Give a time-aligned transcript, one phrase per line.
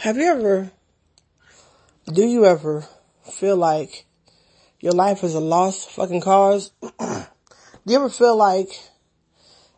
[0.00, 0.70] Have you ever,
[2.10, 2.86] do you ever
[3.30, 4.06] feel like
[4.80, 6.72] your life is a lost fucking cause?
[6.98, 7.26] do
[7.84, 8.70] you ever feel like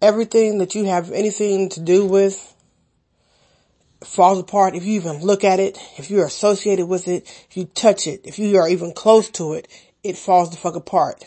[0.00, 2.54] everything that you have anything to do with
[4.04, 7.64] falls apart if you even look at it, if you're associated with it, if you
[7.64, 9.66] touch it, if you are even close to it,
[10.04, 11.24] it falls the fuck apart.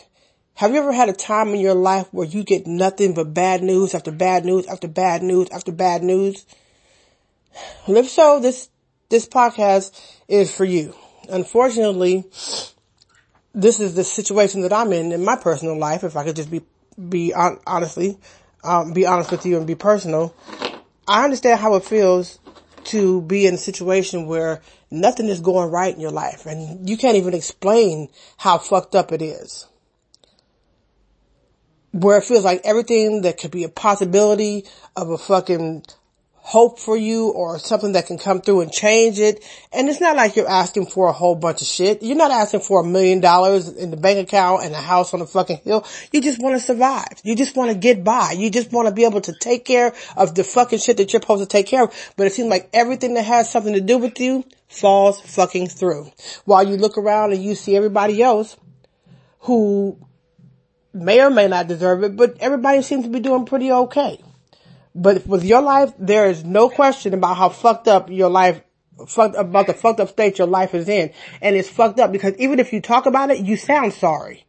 [0.54, 3.64] Have you ever had a time in your life where you get nothing but bad
[3.64, 6.46] news after bad news after bad news after bad news?
[7.86, 8.70] If so, this,
[9.10, 10.94] this podcast is for you.
[11.30, 12.26] Unfortunately,
[13.54, 16.04] this is the situation that I'm in in my personal life.
[16.04, 16.62] If I could just be,
[17.10, 18.18] be on, honestly,
[18.64, 20.36] um, be honest with you and be personal.
[21.08, 22.40] I understand how it feels
[22.86, 26.98] to be in a situation where nothing is going right in your life and you
[26.98, 29.68] can't even explain how fucked up it is.
[31.92, 35.84] Where it feels like everything that could be a possibility of a fucking
[36.48, 39.44] hope for you or something that can come through and change it.
[39.74, 42.02] And it's not like you're asking for a whole bunch of shit.
[42.02, 45.20] You're not asking for a million dollars in the bank account and a house on
[45.20, 45.86] a fucking hill.
[46.14, 47.20] You just want to survive.
[47.26, 48.32] You just want to get by.
[48.32, 51.22] You just want to be able to take care of the fucking shit that you're
[51.22, 52.14] supposed to take care of.
[52.16, 56.10] But it seems like everything that has something to do with you falls fucking through.
[56.46, 58.56] While you look around and you see everybody else
[59.40, 60.00] who
[60.94, 64.22] may or may not deserve it, but everybody seems to be doing pretty okay.
[64.98, 68.62] But with your life, there is no question about how fucked up your life,
[69.08, 71.12] fucked about the fucked up state your life is in.
[71.40, 74.44] And it's fucked up because even if you talk about it, you sound sorry.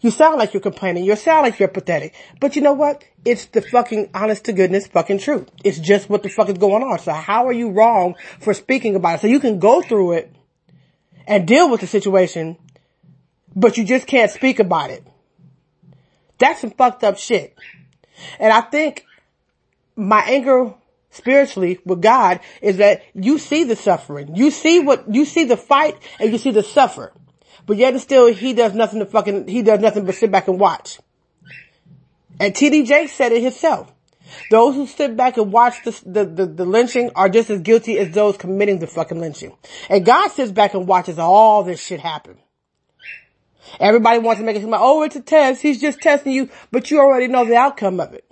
[0.00, 1.04] You sound like you're complaining.
[1.04, 2.14] You sound like you're pathetic.
[2.38, 3.04] But you know what?
[3.24, 5.48] It's the fucking honest to goodness fucking truth.
[5.64, 7.00] It's just what the fuck is going on.
[7.00, 9.20] So how are you wrong for speaking about it?
[9.22, 10.32] So you can go through it
[11.26, 12.56] and deal with the situation,
[13.56, 15.04] but you just can't speak about it.
[16.38, 17.56] That's some fucked up shit.
[18.38, 19.06] And I think
[20.02, 20.74] my anger
[21.10, 24.34] spiritually with God is that you see the suffering.
[24.34, 27.12] You see what, you see the fight and you see the suffer.
[27.66, 30.48] But yet and still he does nothing to fucking, he does nothing but sit back
[30.48, 30.98] and watch.
[32.40, 33.92] And TD Jakes said it himself.
[34.50, 37.98] Those who sit back and watch the, the, the, the, lynching are just as guilty
[37.98, 39.52] as those committing the fucking lynching.
[39.90, 42.38] And God sits back and watches all this shit happen.
[43.78, 45.62] Everybody wants to make it seem like, oh, it's a test.
[45.62, 48.24] He's just testing you, but you already know the outcome of it.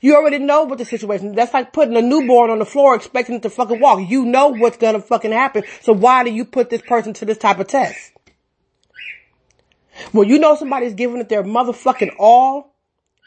[0.00, 3.36] You already know what the situation, that's like putting a newborn on the floor expecting
[3.36, 4.00] it to fucking walk.
[4.08, 5.64] You know what's gonna fucking happen.
[5.82, 8.12] So why do you put this person to this type of test?
[10.12, 12.74] Well, you know somebody's giving it their motherfucking all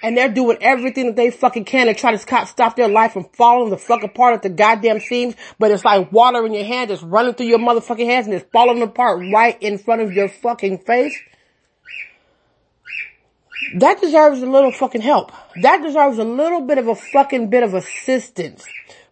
[0.01, 3.25] and they're doing everything that they fucking can to try to stop their life from
[3.33, 6.89] falling the fuck apart at the goddamn seams, but it's like water in your hand
[6.89, 10.29] that's running through your motherfucking hands and it's falling apart right in front of your
[10.29, 11.17] fucking face
[13.75, 15.31] that deserves a little fucking help.
[15.61, 18.65] That deserves a little bit of a fucking bit of assistance.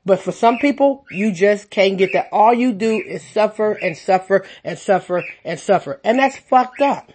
[0.06, 2.30] But for some people, you just can't get that.
[2.32, 6.00] All you do is suffer and suffer and suffer and suffer.
[6.04, 7.12] And that's fucked up.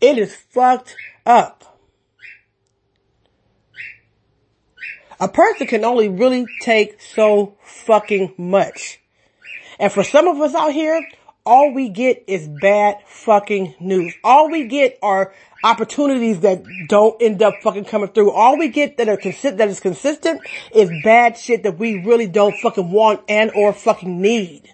[0.00, 0.94] It is fucked
[1.24, 1.78] up.
[5.18, 9.00] A person can only really take so fucking much.
[9.78, 11.00] And for some of us out here,
[11.46, 14.14] all we get is bad fucking news.
[14.24, 18.30] All we get are opportunities that don't end up fucking coming through.
[18.30, 20.40] All we get that are consistent, that is consistent
[20.74, 24.70] is bad shit that we really don't fucking want and or fucking need.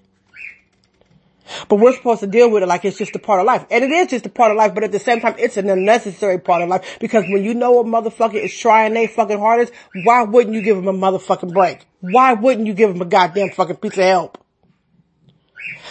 [1.69, 3.67] But we're supposed to deal with it like it's just a part of life.
[3.69, 5.69] And it is just a part of life, but at the same time, it's an
[5.69, 9.73] unnecessary part of life because when you know a motherfucker is trying their fucking hardest,
[10.05, 11.85] why wouldn't you give them a motherfucking break?
[12.01, 14.40] Why wouldn't you give them a goddamn fucking piece of help?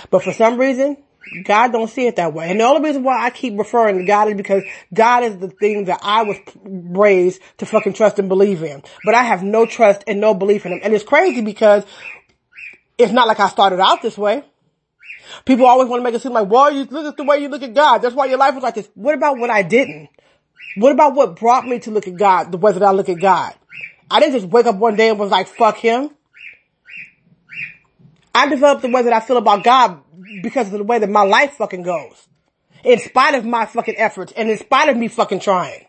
[0.10, 0.98] But for some reason,
[1.44, 2.50] God don't see it that way.
[2.50, 4.64] And the only reason why I keep referring to God is because
[4.94, 8.84] God is the thing that I was raised to fucking trust and believe in.
[9.04, 10.80] But I have no trust and no belief in him.
[10.84, 11.86] And it's crazy because
[12.98, 14.44] it's not like I started out this way.
[15.46, 17.50] People always want to make it seem like, well, you look at the way you
[17.50, 18.00] look at God.
[18.00, 18.90] That's why your life was like this.
[18.96, 20.10] What about what I didn't?
[20.76, 23.20] What about what brought me to look at God, the way that I look at
[23.20, 23.54] God?
[24.10, 26.10] I didn't just wake up one day and was like, fuck him.
[28.34, 30.02] I developed the way that I feel about God
[30.44, 32.28] because of the way that my life fucking goes.
[32.84, 35.86] In spite of my fucking efforts and in spite of me fucking trying.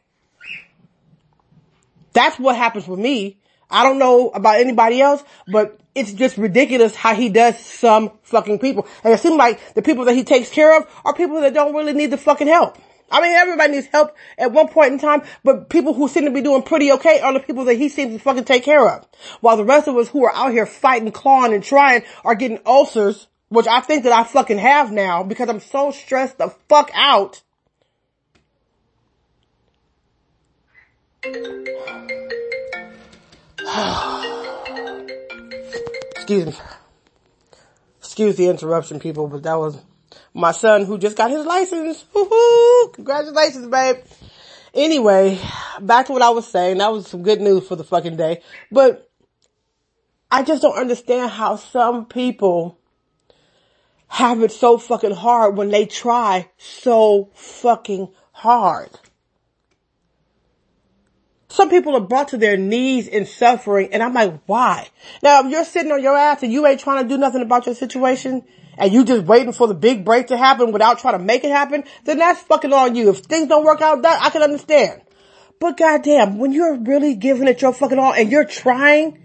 [2.12, 3.38] That's what happens with me.
[3.70, 8.58] I don't know about anybody else, but it's just ridiculous how he does some fucking
[8.58, 8.87] people.
[9.04, 11.75] And it seems like the people that he takes care of are people that don't
[11.75, 12.76] really need the fucking help.
[13.11, 16.31] I mean, everybody needs help at one point in time, but people who seem to
[16.31, 19.07] be doing pretty okay are the people that he seems to fucking take care of.
[19.41, 22.61] While the rest of us who are out here fighting, clawing, and trying are getting
[22.65, 26.91] ulcers, which I think that I fucking have now because I'm so stressed the fuck
[26.95, 27.43] out.
[36.17, 36.55] excuse me.
[37.99, 39.77] Excuse the interruption people, but that was
[40.35, 42.05] my son who just got his license.
[42.15, 42.93] Woo-hoo!
[42.93, 43.97] Congratulations, babe.
[44.73, 45.38] Anyway,
[45.81, 46.79] back to what I was saying.
[46.79, 48.43] That was some good news for the fucking day.
[48.71, 49.11] But
[50.31, 52.79] I just don't understand how some people
[54.06, 58.91] have it so fucking hard when they try so fucking hard.
[61.49, 64.88] Some people are brought to their knees in suffering and I'm like, why?
[65.21, 67.67] Now, if you're sitting on your ass and you ain't trying to do nothing about
[67.67, 68.44] your situation
[68.81, 71.50] and you just waiting for the big break to happen without trying to make it
[71.50, 73.11] happen, then that's fucking on you.
[73.11, 75.03] If things don't work out, that I can understand.
[75.61, 79.23] But goddamn, when you're really giving it your fucking all and you're trying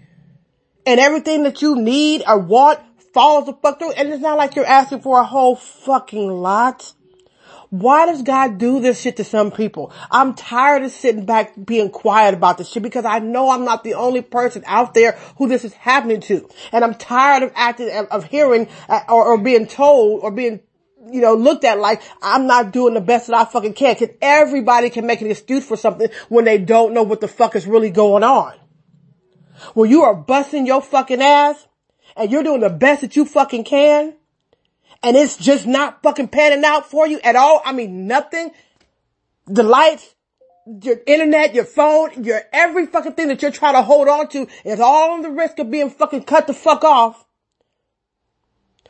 [0.84, 2.80] and everything that you need or want
[3.14, 6.92] falls the fuck through and it's not like you're asking for a whole fucking lot.
[7.70, 9.92] Why does God do this shit to some people?
[10.10, 13.84] I'm tired of sitting back being quiet about this shit because I know I'm not
[13.84, 16.48] the only person out there who this is happening to.
[16.72, 20.60] And I'm tired of acting, of hearing uh, or, or being told or being
[21.10, 23.96] you know, looked at like I'm not doing the best that I fucking can.
[23.96, 27.56] Cause everybody can make an excuse for something when they don't know what the fuck
[27.56, 28.54] is really going on.
[29.74, 31.66] When you are busting your fucking ass
[32.16, 34.14] and you're doing the best that you fucking can,
[35.02, 37.62] and it's just not fucking panning out for you at all.
[37.64, 38.50] I mean, nothing.
[39.46, 40.14] The lights,
[40.82, 44.48] your internet, your phone, your every fucking thing that you're trying to hold on to
[44.64, 47.24] is all on the risk of being fucking cut the fuck off.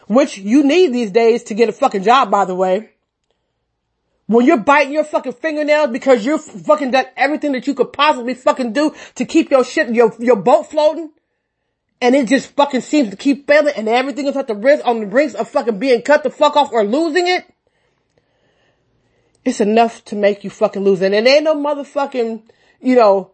[0.08, 2.90] Which you need these days to get a fucking job, by the way.
[4.26, 8.34] When you're biting your fucking fingernails because you're fucking done everything that you could possibly
[8.34, 11.12] fucking do to keep your shit, your, your boat floating
[12.00, 15.00] and it just fucking seems to keep failing and everything is at the risk on
[15.00, 17.44] the brinks of fucking being cut the fuck off or losing it,
[19.44, 21.12] it's enough to make you fucking lose it.
[21.12, 22.42] And ain't no motherfucking,
[22.80, 23.30] you know,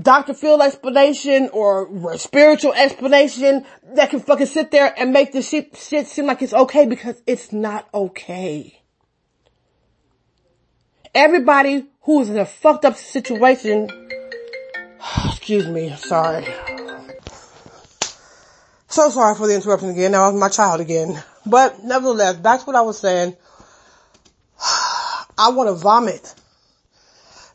[0.00, 0.34] Dr.
[0.34, 3.64] Phil explanation or spiritual explanation
[3.94, 7.20] that can fucking sit there and make this shit, shit seem like it's okay because
[7.26, 8.80] it's not okay.
[11.14, 13.90] Everybody who is in a fucked up situation,
[15.26, 16.46] excuse me, sorry.
[19.00, 20.12] So sorry for the interruption again.
[20.12, 21.24] Now I'm my child again.
[21.46, 23.34] But nevertheless, back to what I was saying.
[25.38, 26.34] I want to vomit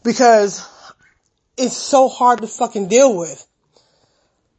[0.04, 0.68] because
[1.56, 3.46] it's so hard to fucking deal with.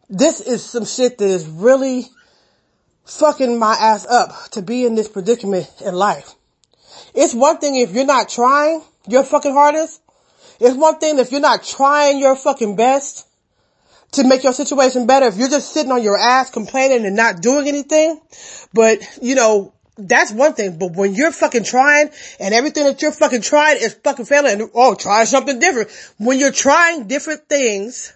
[0.08, 2.04] This is some shit that is really
[3.04, 6.36] fucking my ass up to be in this predicament in life.
[7.16, 10.00] It's one thing if you're not trying your fucking hardest.
[10.60, 13.25] It's one thing if you're not trying your fucking best
[14.12, 17.42] to make your situation better if you're just sitting on your ass complaining and not
[17.42, 18.20] doing anything.
[18.72, 20.78] But, you know, that's one thing.
[20.78, 22.10] But when you're fucking trying
[22.40, 25.90] and everything that you're fucking trying is fucking failing and, oh, try something different.
[26.18, 28.12] When you're trying different things,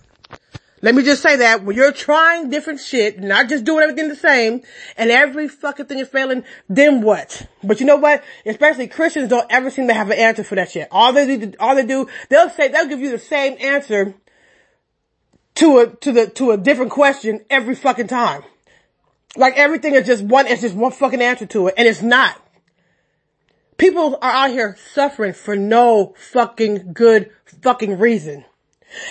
[0.82, 4.16] let me just say that when you're trying different shit, not just doing everything the
[4.16, 4.62] same,
[4.96, 7.46] and every fucking thing is failing, then what?
[7.62, 8.24] But you know what?
[8.46, 10.88] Especially Christians don't ever seem to have an answer for that shit.
[10.90, 14.14] All they do, all they do, they'll say, they'll give you the same answer
[15.56, 18.42] to a, to the, to a different question every fucking time.
[19.36, 22.40] Like everything is just one, it's just one fucking answer to it, and it's not.
[23.78, 27.30] People are out here suffering for no fucking good
[27.62, 28.44] fucking reason.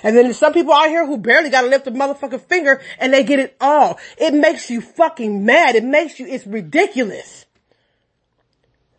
[0.03, 3.14] And then there's some people out here who barely gotta lift a motherfucking finger and
[3.14, 3.97] they get it all.
[4.18, 5.75] It makes you fucking mad.
[5.75, 7.45] It makes you, it's ridiculous.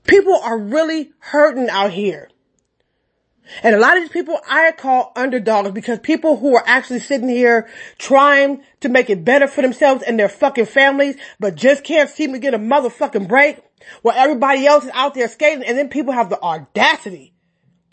[0.05, 2.31] People are really hurting out here.
[3.63, 7.29] And a lot of these people I call underdogs because people who are actually sitting
[7.29, 12.09] here trying to make it better for themselves and their fucking families, but just can't
[12.09, 13.61] seem to get a motherfucking break
[14.03, 15.65] while everybody else is out there skating.
[15.65, 17.35] And then people have the audacity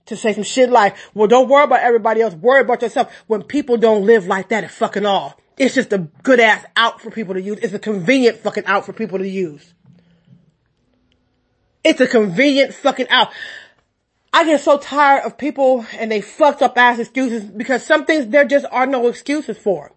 [0.06, 2.34] to say some shit like, well, don't worry about everybody else.
[2.34, 5.38] Worry about yourself when people don't live like that at fucking all.
[5.58, 7.60] It's just a good ass out for people to use.
[7.60, 9.74] It's a convenient fucking out for people to use.
[11.84, 13.30] It's a convenient fucking out.
[14.38, 18.28] I get so tired of people and they fucked up ass excuses because some things
[18.28, 19.92] there just are no excuses for.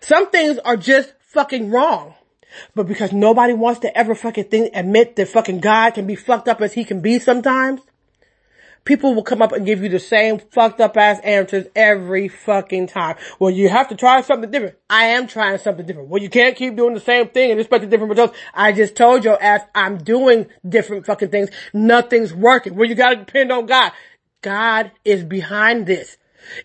[0.00, 2.14] Some things are just fucking wrong.
[2.74, 6.48] But because nobody wants to ever fucking think, admit that fucking God can be fucked
[6.48, 7.82] up as he can be sometimes,
[8.84, 12.86] people will come up and give you the same fucked up ass answers every fucking
[12.88, 13.16] time.
[13.38, 14.76] Well, you have to try something different.
[14.90, 16.08] I am trying something different.
[16.08, 18.36] Well, you can't keep doing the same thing and expect different results.
[18.54, 21.50] I just told your ass I'm doing different fucking things.
[21.72, 22.74] Nothing's working.
[22.74, 23.92] Well, you gotta depend on God.
[24.40, 26.16] God is behind this.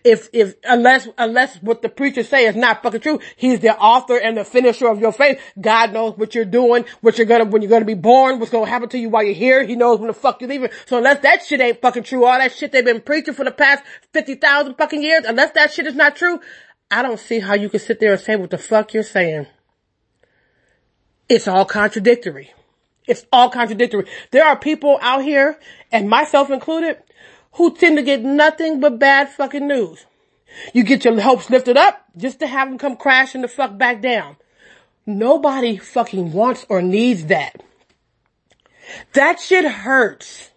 [0.04, 4.16] If, if, unless, unless what the preachers say is not fucking true, he's the author
[4.16, 5.40] and the finisher of your faith.
[5.60, 8.66] God knows what you're doing, what you're gonna, when you're gonna be born, what's gonna
[8.66, 9.64] happen to you while you're here.
[9.64, 10.70] He knows when the fuck you're leaving.
[10.86, 13.50] So unless that shit ain't fucking true, all that shit they've been preaching for the
[13.50, 16.40] past 50,000 fucking years, unless that shit is not true,
[16.90, 19.46] I don't see how you can sit there and say what the fuck you're saying.
[21.28, 22.52] It's all contradictory.
[23.06, 24.06] It's all contradictory.
[24.30, 25.58] There are people out here,
[25.92, 26.98] and myself included,
[27.52, 30.06] who tend to get nothing but bad fucking news.
[30.72, 34.00] You get your hopes lifted up just to have them come crashing the fuck back
[34.00, 34.36] down.
[35.06, 37.62] Nobody fucking wants or needs that.
[39.14, 40.50] That shit hurts.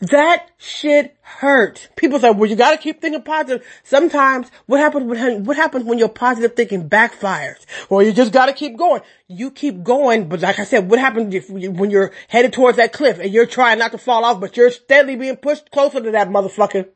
[0.00, 1.88] That shit hurts.
[1.96, 3.66] People say, well, you gotta keep thinking positive.
[3.82, 7.64] Sometimes, what happens when, what happens when your positive thinking backfires?
[7.88, 9.02] Well, you just gotta keep going.
[9.26, 12.92] You keep going, but like I said, what happens if, when you're headed towards that
[12.92, 16.10] cliff and you're trying not to fall off, but you're steadily being pushed closer to
[16.12, 16.88] that motherfucker?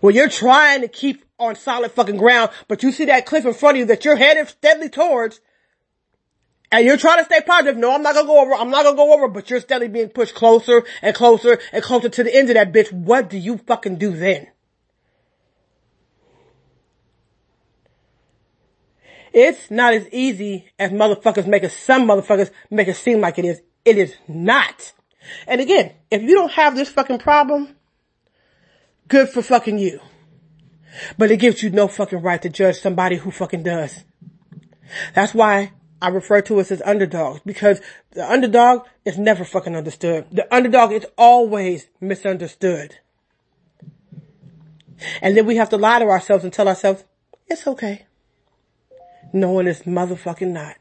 [0.00, 3.54] When you're trying to keep on solid fucking ground, but you see that cliff in
[3.54, 5.40] front of you that you're headed steadily towards,
[6.70, 7.76] and you're trying to stay positive.
[7.76, 8.54] No, I'm not gonna go over.
[8.54, 12.08] I'm not gonna go over, but you're steadily being pushed closer and closer and closer
[12.08, 12.92] to the end of that bitch.
[12.92, 14.48] What do you fucking do then?
[19.32, 23.44] It's not as easy as motherfuckers make it, some motherfuckers make it seem like it
[23.44, 23.60] is.
[23.84, 24.92] It is not.
[25.46, 27.76] And again, if you don't have this fucking problem,
[29.06, 30.00] good for fucking you.
[31.16, 34.04] But it gives you no fucking right to judge somebody who fucking does.
[35.14, 37.80] That's why I refer to us as underdogs because
[38.12, 40.26] the underdog is never fucking understood.
[40.30, 42.98] The underdog is always misunderstood.
[45.20, 47.04] And then we have to lie to ourselves and tell ourselves,
[47.46, 48.06] it's okay.
[49.32, 50.76] Knowing it's motherfucking not.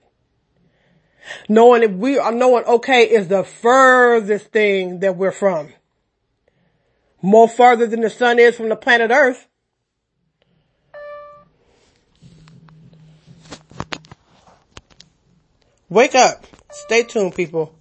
[1.50, 5.74] Knowing that we are knowing okay is the furthest thing that we're from.
[7.21, 9.47] More farther than the sun is from the planet earth.
[15.89, 16.46] Wake up.
[16.70, 17.76] Stay tuned, people.